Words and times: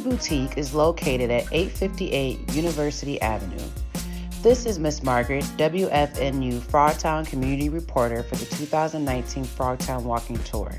Boutique 0.00 0.56
is 0.56 0.74
located 0.74 1.30
at 1.30 1.52
858 1.52 2.54
University 2.54 3.20
Avenue. 3.20 3.62
This 4.42 4.64
is 4.66 4.78
Miss 4.78 5.02
Margaret, 5.02 5.42
WFNU 5.56 6.60
Frogtown 6.60 7.26
Community 7.26 7.68
Reporter 7.68 8.22
for 8.22 8.36
the 8.36 8.46
2019 8.46 9.44
Frogtown 9.44 10.04
Walking 10.04 10.38
Tour. 10.44 10.72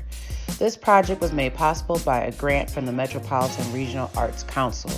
This 0.58 0.76
project 0.76 1.20
was 1.20 1.32
made 1.32 1.54
possible 1.54 2.00
by 2.04 2.20
a 2.20 2.32
grant 2.32 2.70
from 2.70 2.86
the 2.86 2.92
Metropolitan 2.92 3.70
Regional 3.72 4.10
Arts 4.16 4.42
Council. 4.44 4.90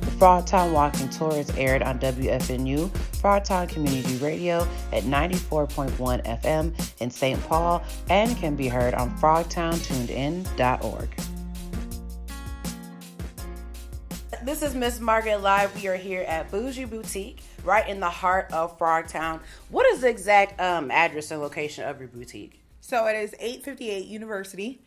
The 0.00 0.10
Frogtown 0.12 0.72
Walking 0.72 1.08
Tour 1.08 1.32
is 1.32 1.50
aired 1.56 1.82
on 1.82 1.98
WFNU 1.98 2.88
Frogtown 2.88 3.68
Community 3.68 4.16
Radio 4.16 4.66
at 4.92 5.04
94.1 5.04 6.42
FM 6.42 6.74
in 7.00 7.10
St. 7.10 7.42
Paul 7.48 7.82
and 8.08 8.36
can 8.36 8.56
be 8.56 8.68
heard 8.68 8.94
on 8.94 9.10
frogtowntunedin.org. 9.18 11.29
This 14.42 14.62
is 14.62 14.74
Miss 14.74 15.00
Margaret 15.00 15.38
Live. 15.42 15.74
We 15.80 15.88
are 15.88 15.96
here 15.96 16.22
at 16.22 16.50
Bougie 16.50 16.86
Boutique, 16.86 17.42
right 17.62 17.86
in 17.86 18.00
the 18.00 18.08
heart 18.08 18.50
of 18.52 18.78
Frogtown. 18.78 19.40
What 19.68 19.84
is 19.86 20.00
the 20.00 20.08
exact 20.08 20.58
um, 20.60 20.90
address 20.90 21.30
and 21.30 21.42
location 21.42 21.84
of 21.84 21.98
your 21.98 22.08
boutique? 22.08 22.62
So 22.80 23.06
it 23.06 23.16
is 23.16 23.34
858 23.38 24.06
University, 24.06 24.80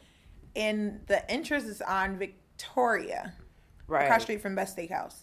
and 0.55 1.01
the 1.07 1.29
entrance 1.29 1.65
is 1.65 1.81
on 1.81 2.17
Victoria, 2.17 3.33
Right. 3.87 4.05
across 4.05 4.23
street 4.23 4.41
from 4.41 4.55
Best 4.55 4.75
Steakhouse. 4.75 5.17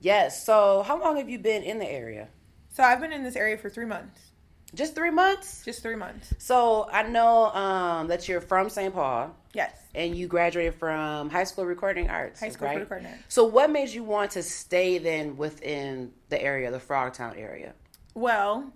Yes. 0.00 0.44
So, 0.44 0.82
how 0.82 1.00
long 1.00 1.16
have 1.16 1.30
you 1.30 1.38
been 1.38 1.62
in 1.62 1.78
the 1.78 1.88
area? 1.90 2.28
So 2.70 2.82
I've 2.82 3.00
been 3.00 3.12
in 3.12 3.22
this 3.22 3.36
area 3.36 3.56
for 3.56 3.70
three 3.70 3.84
months, 3.86 4.31
Just 4.74 4.94
three 4.94 5.10
months. 5.10 5.62
just 5.64 5.82
three 5.82 5.96
months. 5.96 6.32
So 6.38 6.88
I 6.90 7.02
know 7.02 7.46
um, 7.52 8.08
that 8.08 8.26
you're 8.28 8.40
from 8.40 8.70
St. 8.70 8.92
Paul, 8.94 9.34
Yes, 9.52 9.72
and 9.94 10.16
you 10.16 10.26
graduated 10.28 10.74
from 10.76 11.28
high 11.28 11.44
school 11.44 11.66
recording 11.66 12.08
arts. 12.08 12.40
high 12.40 12.48
school 12.48 12.68
right? 12.68 12.80
recording 12.80 13.06
arts. 13.08 13.22
So, 13.28 13.44
what 13.44 13.70
made 13.70 13.90
you 13.90 14.02
want 14.02 14.30
to 14.32 14.42
stay 14.42 14.96
then 14.98 15.36
within 15.36 16.12
the 16.30 16.42
area, 16.42 16.70
the 16.70 16.78
Frogtown 16.78 17.36
area? 17.38 17.74
Well, 18.14 18.72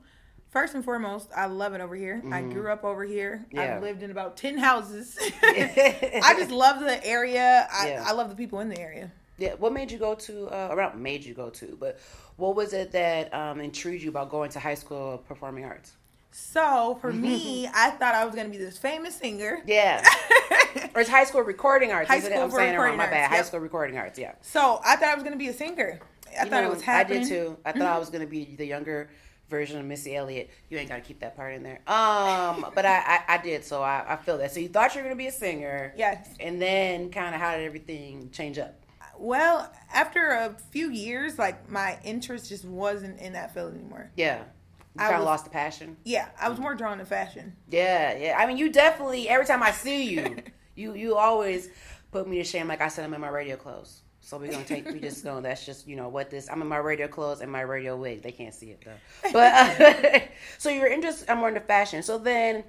first 0.51 0.75
and 0.75 0.85
foremost, 0.85 1.31
I 1.35 1.47
love 1.47 1.73
it 1.73 1.81
over 1.81 1.95
here. 1.97 2.23
I 2.31 2.43
grew 2.43 2.71
up 2.71 2.85
over 2.85 3.05
here. 3.05 3.47
Mm-hmm. 3.47 3.57
Yeah. 3.57 3.77
I've 3.77 3.83
lived 3.83 4.03
in 4.03 4.11
about 4.11 4.37
ten 4.37 4.59
houses. 4.59 5.17
I 5.43 6.35
just 6.39 6.51
love 6.51 6.81
the 6.81 7.03
area. 7.07 7.67
I, 7.73 7.89
Yeah. 7.89 8.05
I 8.07 8.13
love 8.13 8.29
the 8.29 8.37
people 8.37 8.61
in 8.61 8.69
the 8.69 8.79
area. 8.79 9.11
Yeah. 9.39 9.55
What 9.55 9.73
made 9.73 9.91
you 9.91 9.99
go 9.99 10.15
to? 10.15 10.49
Uh, 10.49 10.75
not 10.77 10.99
made 10.99 11.25
you 11.25 11.35
go 11.35 11.51
to, 11.51 11.77
but 11.79 11.99
what 12.37 12.55
was 12.57 12.73
it 12.73 12.93
that 12.93 13.33
um, 13.35 13.61
intrigued 13.61 14.03
you 14.03 14.11
about 14.11 14.31
going 14.31 14.51
to 14.51 14.61
high 14.61 14.75
school 14.75 15.19
performing 15.29 15.65
arts? 15.65 15.93
So 16.31 16.99
for 17.01 17.13
me, 17.13 17.67
I 17.75 17.91
thought 17.91 18.15
I 18.15 18.25
was 18.25 18.35
gonna 18.35 18.49
be 18.51 18.59
this 18.59 18.77
famous 18.79 19.17
singer. 19.17 19.63
Yeah. 19.67 20.07
or 20.95 21.01
it's 21.01 21.11
high 21.11 21.25
school 21.25 21.41
recording 21.43 21.93
arts. 21.93 22.09
High 22.11 22.21
school 22.21 22.43
I'm 22.43 22.51
saying 22.51 22.75
it 22.75 22.79
wrong. 22.79 22.97
My 22.97 23.07
bad. 23.07 23.23
arts, 23.23 23.31
High 23.31 23.37
yep. 23.37 23.47
school 23.47 23.61
recording 23.61 23.97
arts. 23.97 24.19
Yeah. 24.19 24.33
So 24.43 24.81
I 24.85 24.97
thought 24.97 25.09
I 25.09 25.15
was 25.15 25.25
gonna 25.25 25.37
be 25.37 25.49
a 25.49 25.53
singer. 25.55 25.99
I 26.39 26.45
You 26.45 26.51
thought 26.51 26.63
know, 26.63 26.67
it 26.69 26.75
was 26.75 26.83
happening. 26.83 27.19
I 27.19 27.23
did 27.23 27.29
too. 27.29 27.57
I 27.65 27.73
thought 27.73 27.83
I 27.83 27.99
was 27.99 28.11
gonna 28.11 28.27
be 28.27 28.55
the 28.57 28.67
younger 28.67 29.09
version 29.49 29.79
of 29.79 29.87
Missy 29.87 30.15
Elliott. 30.17 30.51
You 30.69 30.77
ain't 30.77 30.89
gotta 30.91 31.01
keep 31.01 31.21
that 31.21 31.37
part 31.37 31.55
in 31.55 31.63
there. 31.63 31.81
Um, 31.87 32.67
but 32.75 32.85
I, 32.85 32.99
I, 32.99 33.21
I 33.35 33.39
did, 33.39 33.65
so 33.65 33.83
I, 33.83 34.05
I 34.07 34.17
feel 34.17 34.37
that. 34.39 34.53
So 34.53 34.61
you 34.61 34.69
thought 34.69 34.95
you 34.95 35.01
were 35.01 35.05
gonna 35.05 35.17
be 35.17 35.29
a 35.29 35.33
singer, 35.33 35.95
Yes. 35.97 36.29
and 36.41 36.61
then 36.61 37.11
kind 37.11 37.35
of 37.35 37.41
how 37.41 37.57
did 37.57 37.65
everything 37.65 38.29
change 38.33 38.59
up? 38.59 38.75
Well, 39.19 39.73
after 39.93 40.31
a 40.31 40.57
few 40.71 40.91
years, 40.91 41.39
like 41.39 41.71
my 41.71 41.99
interest 42.05 42.49
just 42.49 42.65
wasn't 42.65 43.21
in 43.21 43.33
that 43.35 43.55
field 43.55 43.75
anymore. 43.75 44.11
Yeah, 44.17 44.39
you 44.39 44.45
I 44.99 45.09
kind 45.09 45.17
of 45.17 45.25
lost 45.25 45.45
the 45.45 45.51
passion. 45.51 45.97
Yeah, 46.05 46.29
I 46.41 46.49
was 46.49 46.59
more 46.59 46.75
drawn 46.75 46.99
to 46.99 47.05
fashion. 47.05 47.55
Yeah, 47.71 48.17
yeah. 48.17 48.37
I 48.39 48.47
mean, 48.47 48.57
you 48.57 48.71
definitely. 48.71 49.29
Every 49.29 49.47
time 49.47 49.63
I 49.63 49.71
see 49.73 50.11
you, 50.11 50.37
you 50.75 50.95
you 50.95 51.17
always 51.17 51.69
put 52.13 52.29
me 52.29 52.39
to 52.39 52.45
shame. 52.45 52.69
Like 52.69 52.81
I 52.81 52.89
said, 52.89 53.05
I'm 53.05 53.15
in 53.15 53.21
my 53.21 53.29
radio 53.29 53.57
clothes. 53.57 54.03
So 54.27 54.39
we're 54.39 54.51
gonna 54.51 54.65
take. 54.65 54.91
We 54.91 54.99
just 54.99 55.25
know 55.25 55.41
that's 55.41 55.65
just 55.65 55.87
you 55.87 55.95
know 55.95 56.09
what 56.09 56.31
this. 56.31 56.51
I'm 56.51 56.61
in 56.61 56.67
my 56.67 56.79
radio 56.79 57.07
clothes 57.07 57.43
and 57.43 57.53
my 57.53 57.61
radio 57.61 57.97
wig. 57.97 58.23
They 58.23 58.33
can't 58.33 58.53
see 58.53 58.71
it 58.71 58.83
though. 58.85 59.31
But 59.33 59.81
uh, 59.81 60.21
so 60.59 60.69
you're 60.69 60.89
interested. 60.89 61.31
I'm 61.31 61.39
more 61.39 61.49
into 61.49 61.61
fashion. 61.61 62.03
So 62.03 62.19
then, 62.19 62.65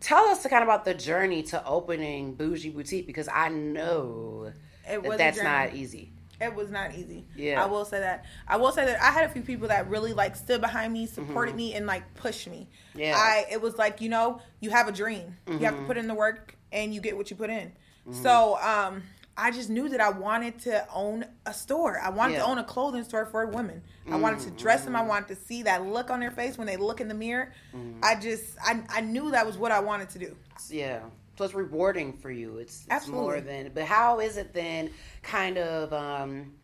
tell 0.00 0.24
us 0.26 0.42
kind 0.46 0.62
of 0.62 0.68
about 0.68 0.84
the 0.84 0.94
journey 0.94 1.42
to 1.44 1.64
opening 1.66 2.34
Bougie 2.34 2.70
Boutique 2.70 3.06
because 3.06 3.28
I 3.32 3.48
know 3.48 4.52
It 4.88 5.02
that 5.02 5.18
that's 5.18 5.42
not 5.42 5.74
easy. 5.74 6.10
It 6.40 6.54
was 6.54 6.70
not 6.70 6.94
easy. 6.94 7.26
Yeah. 7.36 7.62
I 7.62 7.66
will 7.66 7.84
say 7.84 8.00
that. 8.00 8.24
I 8.48 8.56
will 8.56 8.72
say 8.72 8.86
that 8.86 9.02
I 9.02 9.10
had 9.10 9.26
a 9.26 9.28
few 9.28 9.42
people 9.42 9.68
that 9.68 9.90
really 9.90 10.14
like 10.14 10.36
stood 10.36 10.62
behind 10.62 10.90
me, 10.92 11.06
supported 11.06 11.50
Mm-hmm. 11.50 11.56
me, 11.58 11.74
and 11.74 11.86
like 11.86 12.14
pushed 12.14 12.48
me. 12.48 12.66
Yeah. 12.94 13.14
I 13.14 13.44
it 13.52 13.60
was 13.60 13.76
like 13.76 14.00
you 14.00 14.08
know 14.08 14.40
you 14.60 14.70
have 14.70 14.88
a 14.88 14.92
dream. 14.92 15.36
You 15.46 15.58
have 15.58 15.74
Mm-hmm. 15.74 15.82
to 15.82 15.86
put 15.86 15.96
in 15.98 16.06
the 16.08 16.14
work, 16.14 16.56
and 16.72 16.94
you 16.94 17.00
get 17.02 17.14
what 17.16 17.30
you 17.30 17.36
put 17.36 17.50
in. 17.50 17.72
So 18.10 18.58
um, 18.62 19.02
I 19.40 19.50
just 19.50 19.70
knew 19.70 19.88
that 19.88 20.00
I 20.00 20.10
wanted 20.10 20.58
to 20.60 20.86
own 20.92 21.24
a 21.46 21.54
store. 21.54 21.98
I 21.98 22.10
wanted 22.10 22.34
Yeah. 22.34 22.40
to 22.40 22.46
own 22.46 22.58
a 22.58 22.64
clothing 22.64 23.04
store 23.04 23.24
for 23.24 23.46
women. 23.46 23.82
I 24.10 24.16
wanted 24.16 24.40
to 24.40 24.50
dress 24.50 24.84
them. 24.84 24.94
I 24.94 25.02
wanted 25.02 25.28
to 25.28 25.36
see 25.36 25.62
that 25.62 25.86
look 25.86 26.10
on 26.10 26.20
their 26.20 26.30
face 26.30 26.58
when 26.58 26.66
they 26.66 26.76
look 26.76 27.00
in 27.00 27.08
the 27.08 27.14
mirror. 27.14 27.52
Mm-hmm. 27.74 28.00
I 28.02 28.16
just 28.16 28.44
I 28.62 28.82
I 28.88 29.00
knew 29.00 29.30
that 29.30 29.46
was 29.46 29.56
what 29.56 29.72
I 29.72 29.80
wanted 29.80 30.10
to 30.10 30.18
do. 30.18 30.36
Yeah. 30.68 31.00
So 31.38 31.44
it's 31.44 31.54
rewarding 31.54 32.12
for 32.12 32.30
you. 32.30 32.58
It's, 32.58 32.86
it's 32.90 33.08
more 33.08 33.40
than. 33.40 33.70
But 33.72 33.84
how 33.84 34.20
is 34.20 34.36
it 34.36 34.52
then? 34.52 34.90
Kind 35.22 35.56
of. 35.56 35.92
um 35.92 36.54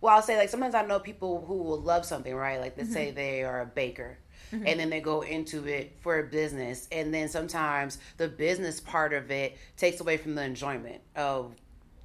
Well, 0.00 0.14
I'll 0.16 0.22
say 0.22 0.36
like 0.36 0.48
sometimes 0.48 0.74
I 0.74 0.84
know 0.84 0.98
people 0.98 1.44
who 1.46 1.58
will 1.62 1.80
love 1.80 2.04
something, 2.04 2.34
right? 2.34 2.60
Like 2.60 2.76
let's 2.76 2.92
say 2.92 3.06
mm-hmm. 3.06 3.16
they 3.16 3.44
are 3.44 3.60
a 3.60 3.66
baker. 3.66 4.18
Mm-hmm. 4.52 4.66
And 4.66 4.80
then 4.80 4.90
they 4.90 5.00
go 5.00 5.22
into 5.22 5.66
it 5.66 5.96
for 6.00 6.18
a 6.18 6.24
business, 6.24 6.86
and 6.92 7.12
then 7.14 7.28
sometimes 7.28 7.98
the 8.18 8.28
business 8.28 8.78
part 8.80 9.12
of 9.12 9.30
it 9.30 9.56
takes 9.76 10.00
away 10.00 10.16
from 10.16 10.34
the 10.34 10.44
enjoyment 10.44 11.00
of 11.16 11.54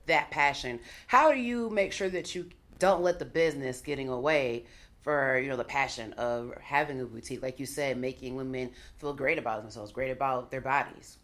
that 0.10 0.30
passion. 0.30 0.80
How 1.08 1.32
do 1.32 1.40
you 1.40 1.70
make 1.70 1.94
sure 1.94 2.10
that 2.10 2.36
you 2.36 2.50
don't 2.78 3.02
let 3.02 3.20
the 3.20 3.26
business 3.26 3.82
getting 3.82 4.10
away 4.10 4.66
for 5.02 5.40
you 5.40 5.50
know 5.50 5.56
the 5.56 5.64
passion 5.64 6.14
of 6.14 6.54
having 6.62 7.00
a 7.02 7.06
boutique, 7.06 7.42
like 7.42 7.60
you 7.60 7.66
said, 7.66 7.98
making 7.98 8.36
women 8.36 8.72
feel 8.98 9.14
great 9.14 9.38
about 9.38 9.62
themselves, 9.62 9.92
great 9.92 10.12
about 10.12 10.52
their 10.52 10.62
bodies. 10.62 11.18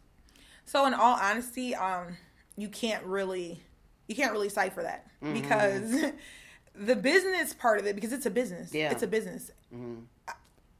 So 0.66 0.85
in 0.88 0.94
all 0.94 1.18
honesty, 1.22 1.75
um, 1.75 2.18
you 2.57 2.69
can't 2.69 3.03
really 3.03 3.62
you 4.07 4.16
can't 4.16 4.31
really 4.31 4.50
cipher 4.50 4.81
that 4.81 5.07
because 5.34 6.12
the 6.75 6.95
business 6.95 7.53
part 7.53 7.79
of 7.79 7.85
it 7.85 7.95
because 7.95 8.13
it's 8.13 8.25
a 8.25 8.31
business. 8.31 8.74
Yeah. 8.74 8.91
It's 8.91 9.03
a 9.03 9.07
business. 9.07 9.51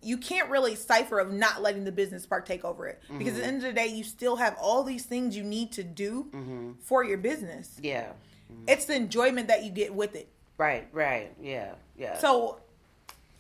You 0.06 0.18
can't 0.18 0.50
really 0.50 0.76
cipher 0.76 1.20
of 1.20 1.32
not 1.34 1.62
letting 1.62 1.84
the 1.84 1.92
business 1.92 2.26
part 2.26 2.46
take 2.46 2.64
over 2.64 2.88
it 2.88 3.02
because 3.18 3.34
at 3.34 3.36
the 3.36 3.42
mm-hmm. 3.42 3.48
end 3.48 3.58
of 3.58 3.64
the 3.64 3.74
day, 3.74 3.88
you 3.88 4.04
still 4.04 4.36
have 4.36 4.56
all 4.62 4.84
these 4.84 5.04
things 5.06 5.36
you 5.36 5.44
need 5.44 5.72
to 5.74 5.84
do 5.84 6.28
mm-hmm. 6.32 6.72
for 6.82 7.04
your 7.04 7.18
business. 7.18 7.78
Yeah. 7.82 8.10
Mm-hmm. 8.52 8.64
It's 8.68 8.86
the 8.86 8.96
enjoyment 8.96 9.48
that 9.48 9.64
you 9.64 9.72
get 9.72 9.94
with 9.94 10.16
it. 10.16 10.30
Right, 10.58 10.88
right. 10.94 11.34
Yeah, 11.42 11.74
yeah. 11.98 12.18
So 12.20 12.60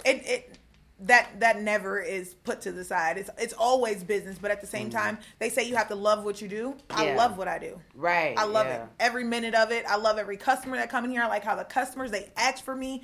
it 0.04 0.24
it 0.26 0.58
that 1.02 1.40
that 1.42 1.62
never 1.62 2.00
is 2.00 2.34
put 2.34 2.62
to 2.62 2.72
the 2.72 2.84
side. 2.84 3.18
It's 3.18 3.30
it's 3.38 3.54
always 3.54 4.04
business, 4.04 4.38
but 4.42 4.50
at 4.52 4.62
the 4.62 4.68
same 4.68 4.90
time, 4.90 5.18
they 5.40 5.50
say 5.50 5.64
you 5.64 5.76
have 5.76 5.90
to 5.90 5.96
love 5.96 6.24
what 6.26 6.42
you 6.42 6.48
do. 6.48 6.76
I 6.90 6.94
Mm-hmm. 6.94 7.04
Yeah. 7.04 7.18
love 7.18 7.38
what 7.38 7.48
I 7.48 7.60
do. 7.60 7.80
right. 7.96 8.38
I 8.38 8.46
love 8.46 8.68
yeah. 8.68 8.84
it. 8.84 8.90
Every 9.00 9.24
minute 9.24 9.54
of 9.56 9.72
it. 9.72 9.86
I 9.88 9.98
love 9.98 10.18
every 10.18 10.38
customer 10.38 10.78
that 10.78 10.90
come 10.90 11.06
in 11.06 11.12
here. 11.12 11.22
I 11.22 11.28
like 11.28 11.44
how 11.44 11.56
the 11.56 11.64
customers 11.66 12.12
they 12.12 12.32
ask 12.38 12.64
for 12.64 12.76
me. 12.76 13.04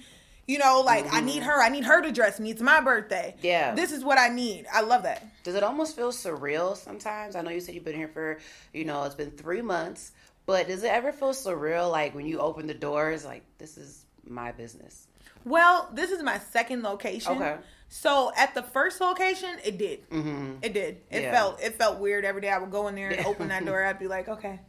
You 0.52 0.58
know, 0.58 0.82
like 0.82 1.06
I 1.14 1.22
need 1.22 1.44
her. 1.44 1.62
I 1.62 1.70
need 1.70 1.86
her 1.86 2.02
to 2.02 2.12
dress 2.12 2.38
me. 2.38 2.52
It's 2.52 2.62
my 2.62 2.82
birthday. 2.82 3.36
Mm-hmm. 3.38 3.46
Yeah. 3.48 3.74
This 3.74 3.94
is 3.94 4.04
what 4.04 4.18
I 4.20 4.28
need. 4.28 4.66
I 4.74 4.82
love 4.82 5.04
that. 5.04 5.26
Does 5.44 5.56
it 5.56 5.64
almost 5.64 5.96
feel 5.96 6.12
surreal 6.12 6.76
sometimes? 6.76 7.38
I 7.38 7.42
know 7.42 7.52
you 7.52 7.62
said 7.62 7.74
you've 7.74 7.86
been 7.86 7.96
here 7.96 8.10
for, 8.10 8.38
you 8.74 8.84
know, 8.84 9.04
it's 9.04 9.16
been 9.16 9.32
three 9.32 9.62
months, 9.62 10.12
but 10.46 10.68
does 10.68 10.84
it 10.84 10.92
ever 10.92 11.14
feel 11.14 11.30
surreal 11.32 11.90
like 11.90 12.14
when 12.16 12.26
you 12.26 12.40
open 12.40 12.68
the 12.68 12.74
doors, 12.74 13.24
like, 13.24 13.44
this 13.60 13.78
is 13.78 14.04
my 14.28 14.52
business? 14.52 15.08
Well, 15.46 15.90
this 15.94 16.12
is 16.12 16.22
my 16.22 16.38
second 16.40 16.84
location. 16.84 17.32
Okay. 17.38 17.56
So 17.88 18.34
at 18.36 18.54
the 18.54 18.62
first 18.64 19.00
location, 19.00 19.52
it 19.64 19.78
did. 19.78 20.10
Mm-hmm. 20.10 20.56
It 20.64 20.74
did. 20.74 20.98
It 21.10 21.22
Yeah. 21.24 21.32
felt 21.32 21.62
it 21.62 21.76
felt 21.76 22.00
weird 22.00 22.26
every 22.26 22.42
day. 22.42 22.50
I 22.50 22.58
would 22.58 22.72
go 22.72 22.90
in 22.90 22.96
there 22.96 23.10
and 23.10 23.26
open 23.26 23.48
that 23.48 23.66
door. 23.70 23.84
I'd 23.86 24.00
be 24.00 24.08
like, 24.08 24.28
okay, 24.28 24.60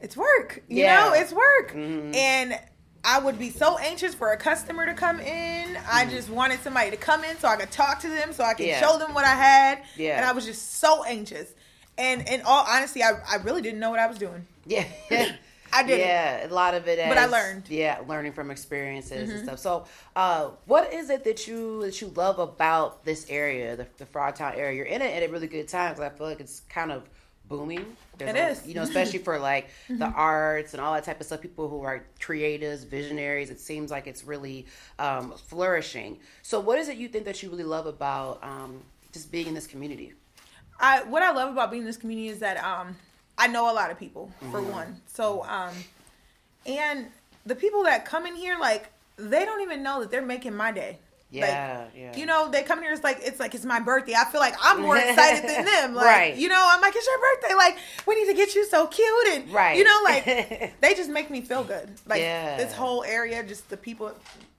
it's 0.00 0.16
work. 0.16 0.62
You 0.68 0.82
Yeah. 0.82 1.00
know, 1.00 1.12
it's 1.14 1.32
work. 1.32 1.72
Mhm. 1.72 2.14
And 2.16 2.58
I 3.04 3.18
would 3.18 3.38
be 3.38 3.50
so 3.50 3.76
anxious 3.78 4.14
for 4.14 4.32
a 4.32 4.36
customer 4.36 4.86
to 4.86 4.94
come 4.94 5.20
in. 5.20 5.76
I 5.90 6.06
just 6.06 6.30
wanted 6.30 6.60
somebody 6.60 6.90
to 6.90 6.96
come 6.96 7.22
in 7.24 7.36
so 7.38 7.48
I 7.48 7.56
could 7.56 7.70
talk 7.70 8.00
to 8.00 8.08
them, 8.08 8.32
so 8.32 8.42
I 8.44 8.54
could 8.54 8.64
Mm-hmm. 8.66 8.70
Yeah. 8.70 8.80
show 8.80 8.98
them 8.98 9.12
what 9.14 9.24
I 9.24 9.34
had. 9.34 9.82
Yeah. 9.96 10.16
And 10.16 10.24
I 10.24 10.32
was 10.32 10.46
just 10.46 10.76
so 10.78 11.04
anxious. 11.04 11.52
And 11.98 12.26
in 12.28 12.40
all 12.42 12.64
honesty, 12.66 13.02
I, 13.02 13.10
I 13.28 13.36
really 13.42 13.60
didn't 13.62 13.78
know 13.80 13.90
what 13.90 14.00
I 14.00 14.06
was 14.06 14.18
doing. 14.18 14.46
Yeah. 14.66 14.86
I 15.76 15.82
didn't. 15.82 16.00
Yeah, 16.06 16.46
a 16.46 16.54
lot 16.54 16.74
of 16.74 16.86
it. 16.86 16.98
As, 17.00 17.08
But 17.08 17.18
I 17.18 17.26
learned. 17.26 17.64
Mm-hmm. 17.64 17.74
Yeah, 17.74 17.98
learning 18.08 18.32
from 18.32 18.50
experiences 18.52 19.28
and 19.30 19.44
stuff. 19.44 19.58
So, 19.58 19.86
uh, 20.14 20.50
what 20.66 20.92
is 20.94 21.10
it 21.10 21.24
that 21.24 21.48
you 21.48 21.82
that 21.82 22.00
you 22.00 22.12
love 22.14 22.38
about 22.38 23.04
this 23.04 23.26
area, 23.28 23.74
the, 23.74 23.86
the 23.98 24.04
Frogtown 24.06 24.56
area? 24.56 24.76
You're 24.76 24.86
in 24.86 25.02
it 25.02 25.14
at 25.20 25.28
a 25.28 25.32
really 25.32 25.48
good 25.48 25.66
time 25.66 25.92
because 25.94 26.04
I 26.12 26.16
feel 26.16 26.28
like 26.28 26.38
it's 26.40 26.60
kind 26.68 26.92
of 26.92 27.02
booming. 27.48 27.96
There's 28.18 28.30
It 28.30 28.36
a- 28.36 28.48
is. 28.50 28.58
Mm-hmm. 28.58 28.68
you 28.68 28.74
know, 28.76 28.82
especially 28.82 29.18
for 29.18 29.38
like 29.38 29.68
the 29.88 30.06
arts 30.06 30.72
and 30.74 30.80
all 30.80 30.94
that 30.94 31.04
type 31.04 31.20
of 31.20 31.26
stuff. 31.26 31.40
People 31.40 31.68
who 31.68 31.82
are 31.82 32.04
creatives, 32.20 32.86
visionaries. 32.86 33.50
It 33.50 33.60
seems 33.60 33.90
like 33.90 34.06
it's 34.06 34.24
really 34.24 34.66
um, 34.98 35.32
flourishing. 35.32 36.18
So, 36.42 36.60
what 36.60 36.78
is 36.78 36.88
it 36.88 36.96
you 36.96 37.08
think 37.08 37.24
that 37.24 37.42
you 37.42 37.50
really 37.50 37.64
love 37.64 37.86
about 37.86 38.42
um, 38.42 38.80
just 39.12 39.30
being 39.32 39.46
in 39.46 39.54
this 39.54 39.66
community? 39.66 40.12
I 40.80 41.04
what 41.04 41.22
I 41.22 41.30
love 41.32 41.52
about 41.52 41.70
being 41.70 41.82
in 41.82 41.86
this 41.86 41.96
community 41.96 42.28
is 42.28 42.40
that 42.40 42.62
um 42.64 42.96
I 43.38 43.46
know 43.46 43.70
a 43.70 43.74
lot 43.74 43.90
of 43.92 43.98
people 43.98 44.32
for 44.50 44.60
Mm-hmm. 44.60 44.70
one. 44.72 45.00
So 45.06 45.44
um 45.44 45.72
and 46.66 47.06
the 47.46 47.54
people 47.54 47.84
that 47.84 48.04
come 48.04 48.26
in 48.26 48.34
here, 48.34 48.58
like 48.58 48.90
they 49.16 49.44
don't 49.44 49.60
even 49.60 49.82
know 49.82 50.00
that 50.00 50.10
they're 50.10 50.22
making 50.22 50.56
my 50.56 50.72
day. 50.72 50.98
Yeah, 51.30 51.84
like, 51.86 52.00
yeah. 52.00 52.16
You 52.16 52.26
know, 52.26 52.50
they 52.50 52.62
come 52.62 52.80
here. 52.80 52.92
It's 52.92 53.02
like 53.02 53.18
it's 53.22 53.40
like 53.40 53.54
it's 53.54 53.64
my 53.64 53.80
birthday. 53.80 54.14
I 54.14 54.24
feel 54.26 54.40
like 54.40 54.54
I'm 54.62 54.82
more 54.82 54.96
excited 55.08 55.48
than 55.48 55.64
them. 55.64 55.94
Like, 55.94 56.06
Right. 56.06 56.36
You 56.36 56.48
know, 56.48 56.64
I'm 56.70 56.80
like 56.80 56.94
it's 56.94 57.06
your 57.06 57.18
birthday. 57.18 57.54
Like 57.56 57.78
we 58.06 58.14
need 58.14 58.26
to 58.30 58.34
get 58.34 58.54
you 58.54 58.64
so 58.66 58.86
cute 58.86 59.28
and 59.32 59.50
Right. 59.52 59.76
You 59.76 59.84
know, 59.84 60.00
like 60.04 60.24
they 60.80 60.94
just 60.94 61.10
make 61.10 61.30
me 61.30 61.40
feel 61.40 61.64
good. 61.64 61.88
Like 62.06 62.20
Yeah. 62.20 62.56
this 62.56 62.72
whole 62.72 63.02
area, 63.04 63.42
just 63.42 63.68
the 63.68 63.76
people, 63.76 64.12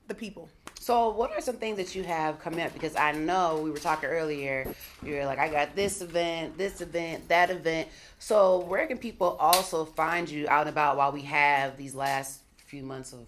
the 0.08 0.14
people. 0.14 0.48
So, 0.78 1.08
what 1.08 1.32
are 1.32 1.40
some 1.40 1.56
things 1.56 1.78
that 1.78 1.96
you 1.96 2.04
have 2.04 2.38
coming 2.38 2.60
up? 2.60 2.72
Because 2.72 2.94
I 2.94 3.10
know 3.10 3.60
we 3.60 3.72
were 3.72 3.78
talking 3.78 4.08
earlier. 4.08 4.72
You're 5.02 5.24
like, 5.26 5.40
I 5.40 5.48
got 5.48 5.74
this 5.74 6.00
event, 6.00 6.56
this 6.56 6.80
event, 6.80 7.26
that 7.26 7.50
event. 7.50 7.88
So, 8.20 8.60
where 8.60 8.86
can 8.86 8.96
people 8.96 9.36
also 9.40 9.84
find 9.84 10.30
you 10.30 10.46
out 10.48 10.60
and 10.60 10.68
about 10.68 10.96
while 10.96 11.10
we 11.10 11.22
have 11.22 11.76
these 11.76 11.96
last 11.96 12.40
few 12.66 12.84
months 12.84 13.12
of 13.12 13.26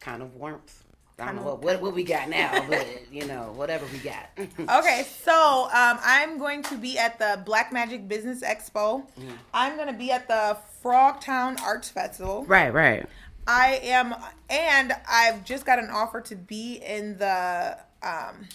kind 0.00 0.22
of 0.22 0.36
warmth? 0.36 0.82
I 1.20 1.26
don't 1.26 1.36
know 1.36 1.42
what, 1.42 1.62
what 1.62 1.80
what 1.82 1.94
we 1.94 2.04
got 2.04 2.28
now, 2.28 2.64
but 2.68 2.86
you 3.12 3.26
know 3.26 3.52
whatever 3.56 3.84
we 3.92 3.98
got. 3.98 4.28
Okay, 4.78 5.04
so 5.24 5.64
um, 5.72 5.98
I'm 6.02 6.38
going 6.38 6.62
to 6.64 6.76
be 6.76 6.96
at 6.98 7.18
the 7.18 7.42
Black 7.44 7.72
Magic 7.72 8.06
Business 8.08 8.42
Expo. 8.42 9.04
I'm 9.52 9.76
going 9.76 9.88
to 9.88 9.94
be 9.94 10.10
at 10.12 10.28
the 10.28 10.56
Frogtown 10.84 11.60
Arts 11.62 11.88
Festival. 11.88 12.44
right, 12.46 12.72
right. 12.72 13.06
I 13.46 13.80
am, 13.82 14.14
and 14.50 14.92
I've 15.10 15.42
just 15.44 15.64
got 15.64 15.78
an 15.78 15.88
offer 15.90 16.20
to 16.20 16.36
be 16.36 16.74
in 16.74 17.16
the 17.18 17.78
um, 18.02 18.46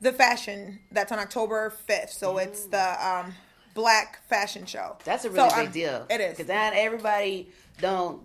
the 0.00 0.12
fashion 0.12 0.80
that's 0.92 1.10
on 1.10 1.18
October 1.18 1.72
5th. 1.88 2.10
So 2.10 2.38
it's 2.38 2.66
the 2.66 3.06
um, 3.06 3.34
Black 3.74 4.20
Fashion 4.28 4.66
Show. 4.66 4.96
That's 5.04 5.24
a 5.24 5.28
So 5.28 5.34
really 5.34 5.48
I'm- 5.50 5.64
big 5.66 5.72
deal. 5.72 6.06
It 6.10 6.20
is. 6.20 6.36
because 6.36 6.48
not 6.48 6.74
everybody 6.74 7.48
don't. 7.80 8.20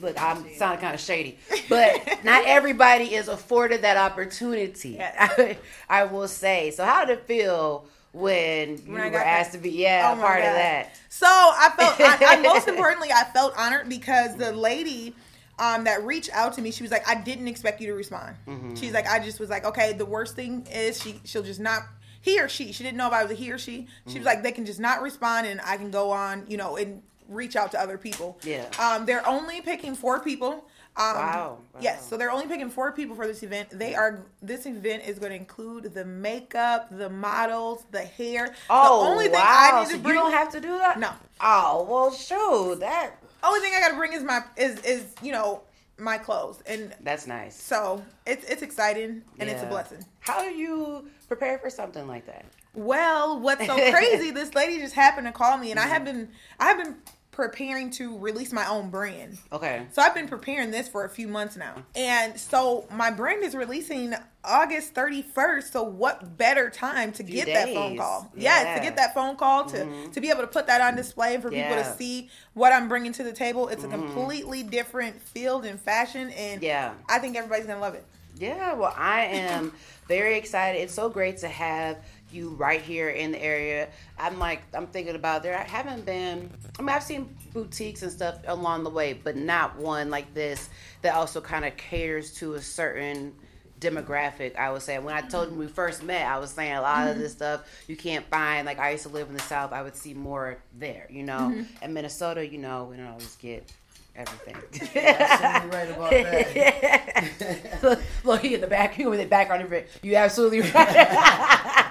Look, 0.00 0.20
I'm 0.20 0.44
sounding 0.54 0.80
kind 0.80 0.94
of 0.94 1.00
shady, 1.00 1.38
but 1.68 2.18
not 2.24 2.44
everybody 2.46 3.14
is 3.14 3.28
afforded 3.28 3.82
that 3.82 3.96
opportunity. 3.96 4.90
Yes. 4.90 5.14
I, 5.38 5.56
I 5.88 6.04
will 6.04 6.28
say. 6.28 6.70
So, 6.72 6.84
how 6.84 7.04
did 7.04 7.18
it 7.18 7.26
feel 7.26 7.86
when 8.12 8.82
you 8.86 8.98
I 8.98 9.08
were 9.08 9.16
asked 9.18 9.52
that- 9.52 9.58
to 9.58 9.62
be 9.62 9.70
yeah 9.70 10.12
Oh 10.16 10.20
part 10.20 10.40
of 10.40 10.44
that? 10.52 10.90
So 11.08 11.26
I 11.26 11.70
felt, 11.76 12.00
I, 12.00 12.36
I, 12.38 12.40
most 12.42 12.68
importantly, 12.68 13.08
I 13.12 13.24
felt 13.32 13.54
honored 13.56 13.88
because 13.88 14.36
the 14.36 14.52
lady 14.52 15.14
um, 15.58 15.84
that 15.84 16.04
reached 16.04 16.30
out 16.32 16.52
to 16.54 16.62
me, 16.62 16.70
she 16.70 16.82
was 16.82 16.90
like, 16.90 17.08
I 17.08 17.14
didn't 17.14 17.48
expect 17.48 17.80
you 17.80 17.86
to 17.88 17.94
respond. 17.94 18.36
Mm-hmm. 18.46 18.74
She's 18.74 18.92
like, 18.92 19.06
I 19.06 19.20
just 19.24 19.38
was 19.40 19.48
like, 19.50 19.64
okay, 19.64 19.92
the 19.94 20.06
worst 20.06 20.34
thing 20.36 20.66
is 20.70 21.00
she, 21.00 21.20
she'll 21.24 21.42
just 21.42 21.60
not, 21.60 21.82
he 22.20 22.40
or 22.40 22.48
she, 22.48 22.72
she 22.72 22.82
didn't 22.84 22.96
know 22.98 23.06
if 23.06 23.12
I 23.12 23.22
was 23.22 23.32
a 23.32 23.34
he 23.34 23.50
or 23.52 23.58
she. 23.58 23.72
She 23.72 23.86
Mm-hmm. 24.10 24.18
was 24.18 24.26
like, 24.26 24.42
they 24.42 24.52
can 24.52 24.66
just 24.66 24.80
not 24.80 25.00
respond 25.02 25.46
and 25.46 25.60
I 25.62 25.76
can 25.76 25.90
go 25.90 26.10
on, 26.10 26.44
you 26.48 26.56
know, 26.56 26.76
and 26.76 27.02
reach 27.28 27.56
out 27.56 27.70
to 27.72 27.80
other 27.80 27.98
people. 27.98 28.38
Yeah. 28.42 28.66
Um, 28.78 29.06
they're 29.06 29.26
only 29.26 29.60
picking 29.60 29.94
four 29.94 30.20
people. 30.20 30.64
Um, 30.94 31.14
Wow, 31.16 31.58
wow. 31.72 31.80
Yes, 31.80 32.06
so 32.06 32.18
they're 32.18 32.30
only 32.30 32.46
picking 32.46 32.68
four 32.68 32.92
people 32.92 33.16
for 33.16 33.26
this 33.26 33.42
event. 33.42 33.70
They 33.70 33.94
are. 33.94 34.26
This 34.42 34.66
event 34.66 35.04
is 35.06 35.18
going 35.18 35.30
to 35.30 35.36
include 35.36 35.94
the 35.94 36.04
makeup, 36.04 36.88
the 36.90 37.08
models, 37.08 37.84
the 37.92 38.00
hair. 38.02 38.54
Oh, 38.68 39.04
the 39.04 39.10
only 39.10 39.24
thing 39.24 39.34
wow. 39.34 39.70
I 39.72 39.80
need 39.80 39.86
to 39.88 39.96
so 39.96 40.02
bring. 40.02 40.14
you 40.14 40.20
don't 40.20 40.32
have 40.32 40.52
to 40.52 40.60
do 40.60 40.76
that. 40.78 41.00
No. 41.00 41.10
Oh 41.40 41.86
well, 41.88 42.12
shoot 42.12 42.80
that. 42.80 43.12
only 43.42 43.60
thing 43.60 43.72
I 43.74 43.80
got 43.80 43.88
to 43.88 43.96
bring 43.96 44.12
is 44.12 44.22
my 44.22 44.42
is 44.58 44.80
is 44.80 45.14
you 45.22 45.32
know 45.32 45.62
my 45.98 46.18
clothes, 46.18 46.62
and 46.66 46.94
That's 47.02 47.26
nice. 47.26 47.54
so 47.60 48.02
it's 48.26 48.44
it's 48.44 48.62
exciting 48.62 49.22
and 49.38 49.48
it's 49.48 49.62
a 49.62 49.66
blessing. 49.66 50.04
How 50.20 50.42
do 50.42 50.50
you 50.50 51.08
prepare 51.28 51.58
for 51.58 51.70
something 51.70 52.06
like 52.06 52.26
that? 52.26 52.44
Well, 52.74 53.38
what's 53.40 53.66
so 53.66 53.76
crazy? 53.90 54.30
this 54.30 54.54
lady 54.54 54.78
just 54.78 54.94
happened 54.94 55.26
to 55.26 55.32
call 55.32 55.58
me, 55.58 55.70
and 55.70 55.78
I 55.78 55.84
Mm-hmm. 55.84 55.92
have 55.92 56.04
been 56.04 56.28
I 56.58 56.64
have 56.68 56.78
been 56.78 56.96
preparing 57.32 57.90
to 57.90 58.16
release 58.18 58.52
my 58.52 58.66
own 58.68 58.90
brand. 58.90 59.38
Okay. 59.50 59.86
So 59.92 60.02
I've 60.02 60.14
been 60.14 60.28
preparing 60.28 60.70
this 60.70 60.86
for 60.86 61.06
a 61.06 61.08
few 61.08 61.26
months 61.26 61.56
now. 61.56 61.82
And 61.96 62.38
so 62.38 62.86
my 62.92 63.10
brand 63.10 63.42
is 63.42 63.54
releasing 63.54 64.14
August 64.44 64.92
31st. 64.94 65.72
So 65.72 65.82
what 65.82 66.36
better 66.36 66.68
time 66.68 67.10
to 67.12 67.22
get 67.22 67.46
that 67.46 67.72
phone 67.72 67.96
call? 67.96 68.30
Yeah. 68.36 68.58
Mm-hmm. 68.58 68.66
Yes, 68.66 68.78
to 68.78 68.84
get 68.84 68.96
that 68.96 69.14
phone 69.14 69.36
call 69.36 69.64
to 69.64 70.08
to 70.12 70.20
be 70.20 70.28
able 70.28 70.42
to 70.42 70.46
put 70.46 70.66
that 70.66 70.82
on 70.82 70.94
display 70.94 71.34
and 71.34 71.42
for 71.42 71.48
people 71.48 71.60
Yeah. 71.64 71.82
Mm-hmm. 71.82 71.92
to 71.92 71.96
see 71.98 72.28
what 72.52 72.72
I'm 72.72 72.86
bringing 72.86 73.12
to 73.12 73.24
the 73.24 73.32
table. 73.32 73.68
It's 73.68 73.82
a 73.82 73.88
completely 73.88 74.62
different 74.62 75.20
field 75.22 75.64
and 75.64 75.80
fashion 75.80 76.30
and 76.30 76.62
Yeah. 76.62 76.92
I 77.08 77.18
think 77.18 77.36
everybody's 77.36 77.66
going 77.66 77.78
to 77.78 77.82
love 77.82 77.94
it. 77.94 78.04
Yeah, 78.34 78.72
well, 78.74 78.94
I 78.96 79.24
am 79.24 79.72
very 80.08 80.36
excited. 80.36 80.80
It's 80.80 80.94
so 80.94 81.08
great 81.08 81.36
to 81.38 81.48
have 81.48 81.98
you 82.32 82.50
right 82.50 82.80
here 82.80 83.10
in 83.10 83.32
the 83.32 83.42
area. 83.42 83.88
I'm 84.18 84.38
like, 84.38 84.62
I'm 84.74 84.86
thinking 84.86 85.14
about 85.14 85.42
there. 85.42 85.58
I 85.58 85.64
haven't 85.64 86.04
been. 86.04 86.50
I 86.78 86.82
mean, 86.82 86.88
I've 86.90 87.02
seen 87.02 87.34
boutiques 87.52 88.02
and 88.02 88.10
stuff 88.10 88.38
along 88.46 88.84
the 88.84 88.90
way, 88.90 89.12
but 89.12 89.36
not 89.36 89.76
one 89.76 90.10
like 90.10 90.32
this 90.34 90.68
that 91.02 91.14
also 91.14 91.40
kind 91.40 91.64
of 91.64 91.76
caters 91.76 92.32
to 92.34 92.54
a 92.54 92.60
certain 92.62 93.34
demographic. 93.82 94.56
I 94.56 94.70
would 94.70 94.82
say 94.82 94.98
when 94.98 95.14
I 95.14 95.20
told 95.22 95.48
him 95.48 95.58
we 95.58 95.66
first 95.66 96.02
met, 96.02 96.26
I 96.26 96.38
was 96.38 96.50
saying 96.50 96.72
a 96.72 96.80
lot 96.80 97.08
of 97.08 97.14
mm-hmm. 97.14 97.22
this 97.22 97.32
stuff 97.32 97.62
you 97.88 97.96
can't 97.96 98.24
find. 98.26 98.64
Like 98.64 98.78
I 98.78 98.90
used 98.90 99.02
to 99.02 99.08
live 99.08 99.28
in 99.28 99.34
the 99.34 99.42
South, 99.42 99.72
I 99.72 99.82
would 99.82 99.96
see 99.96 100.14
more 100.14 100.58
there. 100.78 101.06
You 101.10 101.24
know, 101.24 101.52
mm-hmm. 101.52 101.84
in 101.84 101.92
Minnesota, 101.92 102.46
you 102.46 102.58
know, 102.58 102.84
we 102.90 102.96
don't 102.96 103.08
always 103.08 103.36
get 103.36 103.70
everything. 104.14 104.56
you 104.94 105.00
absolutely 105.00 105.76
right 105.76 105.90
about 105.90 106.10
that. 106.10 107.78
look, 107.82 108.00
look, 108.24 108.40
he 108.40 108.54
in 108.54 108.60
the 108.60 108.66
back. 108.66 108.94
He 108.94 109.06
with 109.06 109.20
the 109.20 109.26
background. 109.26 109.84
You 110.02 110.16
absolutely 110.16 110.60
right. 110.70 111.81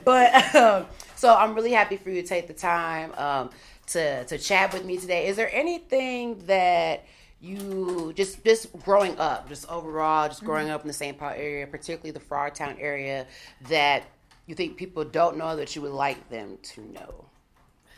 but 0.04 0.54
um, 0.54 0.86
so 1.16 1.34
I'm 1.34 1.54
really 1.54 1.72
happy 1.72 1.96
for 1.96 2.10
you 2.10 2.22
to 2.22 2.28
take 2.28 2.46
the 2.46 2.54
time 2.54 3.12
um, 3.16 3.50
to 3.88 4.24
to 4.24 4.38
chat 4.38 4.72
with 4.72 4.84
me 4.84 4.96
today. 4.96 5.26
Is 5.28 5.36
there 5.36 5.50
anything 5.54 6.38
that 6.46 7.04
you 7.40 8.12
just 8.16 8.44
just 8.44 8.72
growing 8.84 9.18
up, 9.18 9.48
just 9.48 9.68
overall, 9.68 10.28
just 10.28 10.44
growing 10.44 10.70
up 10.70 10.82
in 10.82 10.88
the 10.88 10.94
St. 10.94 11.18
Paul 11.18 11.32
area, 11.36 11.66
particularly 11.66 12.10
the 12.10 12.24
Frogtown 12.24 12.76
area, 12.80 13.26
that 13.68 14.04
you 14.46 14.54
think 14.54 14.76
people 14.76 15.04
don't 15.04 15.36
know 15.36 15.56
that 15.56 15.76
you 15.76 15.82
would 15.82 15.92
like 15.92 16.28
them 16.28 16.58
to 16.62 16.80
know? 16.92 17.24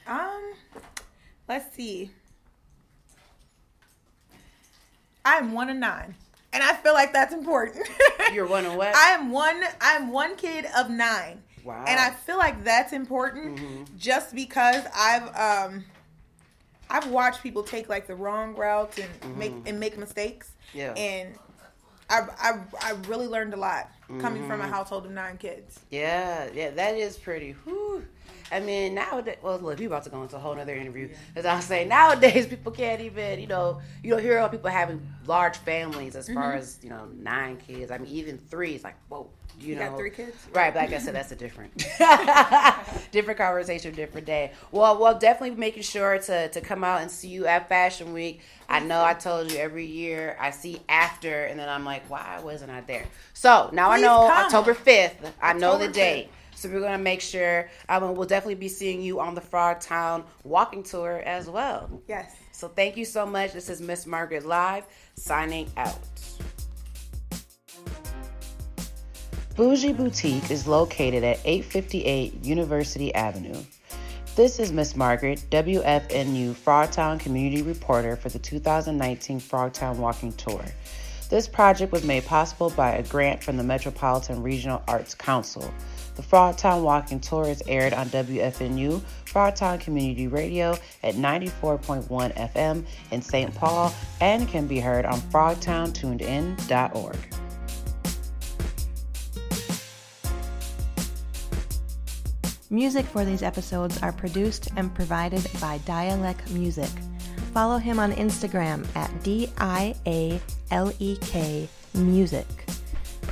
Um, 0.07 0.55
let's 1.49 1.75
see. 1.75 2.11
I'm 5.25 5.53
one 5.53 5.71
of 5.71 5.77
nine, 5.77 6.15
and 6.53 6.63
I 6.63 6.75
feel 6.75 6.95
like 6.95 7.13
that's 7.13 7.33
important. 7.33 7.89
You're 8.33 8.47
one 8.47 8.67
of 8.67 8.75
what? 8.75 8.93
I'm 8.97 9.31
one. 9.31 9.63
I'm 9.81 10.13
one 10.13 10.37
kid 10.37 10.67
of 10.77 10.91
nine. 10.91 11.43
Wow. 11.65 11.75
Mm-hmm. 11.75 11.89
And 11.89 12.01
I 12.01 12.11
feel 12.11 12.39
like 12.39 12.65
that's 12.65 12.93
important, 12.93 13.97
just 13.99 14.35
because 14.35 14.85
I've 14.97 15.35
um, 15.37 15.85
I've 16.91 17.09
watched 17.09 17.43
people 17.43 17.63
take 17.63 17.89
like 17.89 18.07
the 18.07 18.15
wrong 18.17 18.55
routes 18.55 18.99
and 18.99 19.37
make 19.39 19.53
and 19.67 19.79
make 19.81 19.97
mistakes. 19.99 20.51
Mm-hmm. 20.75 20.79
Yeah. 20.79 20.93
And 20.95 21.35
I 22.11 22.21
I 22.41 22.53
I 22.83 22.93
really 23.09 23.27
learned 23.27 23.55
a 23.55 23.59
lot 23.59 23.91
coming 24.21 24.47
from 24.47 24.61
a 24.61 24.65
Mm-hmm. 24.65 24.73
household 24.73 25.07
of 25.07 25.13
nine 25.13 25.39
kids. 25.39 25.81
Yeah, 25.91 26.49
yeah, 26.53 26.71
that 26.71 26.97
is 26.97 27.17
pretty. 27.17 27.53
Whew. 27.65 28.05
I 28.51 28.61
mean, 28.61 28.95
nowadays, 28.95 29.37
well, 29.43 29.59
look, 29.59 29.79
we 29.79 29.87
about 29.87 30.05
to 30.05 30.11
go 30.11 30.23
into 30.23 30.37
a 30.37 30.39
whole 30.39 30.59
other 30.59 30.75
interview. 30.75 31.09
As 31.37 31.47
I 31.47 31.57
was 31.57 31.65
saying, 31.65 31.89
nowadays 31.89 32.47
people 32.47 32.73
can't 32.73 33.01
even, 33.01 33.41
you 33.41 33.47
know, 33.47 33.81
you 34.03 34.11
don't 34.11 34.21
hear 34.23 34.39
of 34.39 34.51
people 34.51 34.71
having 34.71 35.01
large 35.27 35.57
families 35.59 36.17
as 36.17 36.27
Mm-hmm. 36.27 36.35
far 36.35 36.55
as 36.55 36.79
you 36.83 36.91
know, 36.91 37.07
nine 37.19 37.57
kids. 37.59 37.91
I 37.91 37.99
mean, 37.99 38.11
even 38.13 38.39
three 38.39 38.75
is 38.75 38.85
like, 38.85 38.97
whoa, 39.09 39.29
you, 39.61 39.69
You 39.71 39.75
know, 39.77 39.89
got 39.91 39.99
three 39.99 40.11
kids? 40.11 40.37
right? 40.55 40.73
But 40.73 40.81
like 40.85 40.93
I 40.93 40.99
said, 40.99 41.15
that's 41.15 41.31
a 41.33 41.37
different, 41.37 41.77
different 43.13 43.39
conversation, 43.39 43.95
different 43.95 44.27
day. 44.27 44.53
Well, 44.71 44.99
well, 44.99 45.19
definitely 45.19 45.57
making 45.57 45.83
sure 45.83 46.19
to 46.19 46.49
to 46.49 46.61
come 46.61 46.85
out 46.85 47.03
and 47.03 47.11
see 47.11 47.29
you 47.29 47.47
at 47.47 47.69
Fashion 47.69 48.13
Week. 48.13 48.41
I 48.69 48.81
know 48.81 49.05
I 49.05 49.15
told 49.15 49.53
you 49.53 49.59
every 49.59 49.87
year 49.87 50.37
I 50.41 50.51
see 50.51 50.81
after, 50.89 51.45
and 51.45 51.59
then 51.59 51.69
I'm 51.69 51.85
like, 51.85 52.09
why 52.09 52.41
wasn't 52.43 52.71
I 52.71 52.81
there? 52.81 53.05
So 53.35 53.69
now 53.73 53.91
Please 53.91 53.99
I 53.99 54.01
know 54.07 54.29
come. 54.29 54.45
October 54.47 54.75
fifth. 54.75 55.33
I 55.41 55.53
know 55.53 55.79
the 55.79 55.89
date. 55.89 56.29
5th. 56.29 56.39
So 56.63 56.69
we're 56.69 56.79
gonna 56.79 56.97
make 56.97 57.21
sure. 57.21 57.69
Um, 57.89 58.15
we'll 58.15 58.29
definitely 58.29 58.55
be 58.55 58.69
seeing 58.69 59.03
you 59.03 59.19
on 59.19 59.35
the 59.35 59.41
Frogtown 59.41 60.23
walking 60.45 60.85
tour 60.85 61.21
as 61.27 61.51
well. 61.51 61.91
Yes. 62.07 62.37
So 62.53 62.69
thank 62.69 62.97
you 62.97 63.05
so 63.05 63.27
much. 63.27 63.53
This 63.53 63.69
is 63.69 63.81
Miss 63.81 64.07
Margaret 64.07 64.47
Live 64.47 64.85
signing 65.17 65.69
out. 65.77 65.99
Bougie 69.57 69.93
Boutique 69.93 70.53
is 70.53 70.69
located 70.69 71.25
at 71.25 71.41
858 71.45 72.45
University 72.45 73.13
Avenue. 73.13 73.61
This 74.37 74.61
is 74.61 74.71
Miss 74.71 74.95
Margaret, 74.95 75.45
WFNU 75.51 76.53
Frogtown 76.53 77.19
Community 77.19 77.63
Reporter 77.63 78.15
for 78.15 78.29
the 78.29 78.39
2019 78.39 79.41
Frogtown 79.41 79.97
Walking 79.97 80.33
Tour. 80.35 80.65
This 81.29 81.49
project 81.49 81.91
was 81.91 82.05
made 82.05 82.25
possible 82.25 82.71
by 82.71 82.93
a 82.93 83.03
grant 83.03 83.43
from 83.43 83.57
the 83.57 83.65
Metropolitan 83.65 84.45
Regional 84.45 84.81
Arts 84.87 85.17
Council. 85.17 85.75
The 86.15 86.23
Frogtown 86.23 86.83
Walking 86.83 87.21
Tour 87.21 87.49
is 87.49 87.63
aired 87.67 87.95
on 87.95 88.09
WFNU 88.11 89.01
Frogtown 89.25 89.81
Community 89.81 90.27
Radio 90.29 90.77
at 91.03 91.15
94.1 91.15 92.07
FM 92.53 92.85
in 93.11 93.23
St. 93.23 93.55
Paul 93.55 93.95
and 94.21 94.47
can 94.47 94.67
be 94.67 94.79
heard 94.79 95.07
on 95.07 95.21
frogtowntunedin.org. 95.21 97.17
Music 102.69 103.05
for 103.07 103.25
these 103.25 103.43
episodes 103.43 104.03
are 104.03 104.13
produced 104.13 104.69
and 104.77 104.95
provided 104.95 105.47
by 105.61 105.79
Dialek 105.81 106.51
Music. 106.51 106.89
follow 107.53 107.77
him 107.77 107.99
on 107.99 108.13
Instagram 108.13 108.87
at 108.97 109.11
D 109.23 109.51
I 109.59 109.95
A 110.07 110.41
L 110.71 110.91
E 110.99 111.17
K 111.21 111.69
Music. 111.93 112.62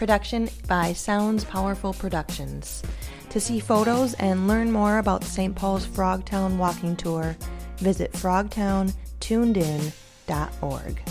Production 0.00 0.48
by 0.66 0.94
Sounds 0.94 1.44
Powerful 1.44 1.92
Productions. 1.92 2.82
To 3.28 3.38
see 3.38 3.60
photos 3.60 4.14
and 4.14 4.48
learn 4.48 4.72
more 4.72 4.96
about 4.96 5.24
St. 5.24 5.54
Paul's 5.54 5.86
Frogtown 5.86 6.56
Walking 6.56 6.96
Tour, 6.96 7.36
visit 7.76 8.10
frogtowntunedin.org. 8.12 11.02